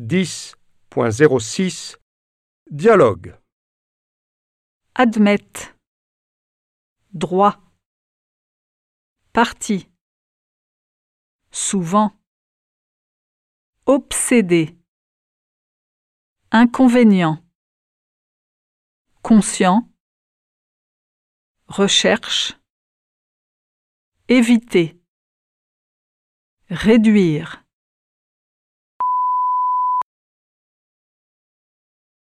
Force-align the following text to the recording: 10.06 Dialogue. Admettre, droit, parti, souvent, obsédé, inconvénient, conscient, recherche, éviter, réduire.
10.06 0.00 1.98
Dialogue. 2.70 3.38
Admettre, 4.94 5.76
droit, 7.12 7.60
parti, 9.34 9.90
souvent, 11.50 12.18
obsédé, 13.84 14.74
inconvénient, 16.50 17.44
conscient, 19.20 19.86
recherche, 21.66 22.58
éviter, 24.28 24.98
réduire. 26.70 27.66